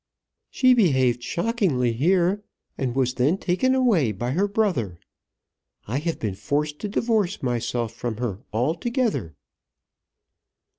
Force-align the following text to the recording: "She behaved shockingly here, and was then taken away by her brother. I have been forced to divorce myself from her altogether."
"She 0.49 0.73
behaved 0.73 1.21
shockingly 1.21 1.93
here, 1.93 2.43
and 2.75 2.95
was 2.95 3.13
then 3.13 3.37
taken 3.37 3.75
away 3.75 4.11
by 4.11 4.31
her 4.31 4.47
brother. 4.47 4.97
I 5.87 5.99
have 5.99 6.17
been 6.17 6.33
forced 6.33 6.79
to 6.79 6.87
divorce 6.87 7.43
myself 7.43 7.93
from 7.93 8.17
her 8.17 8.39
altogether." 8.51 9.35